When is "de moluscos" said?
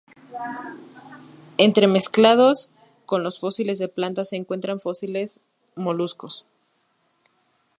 5.75-6.43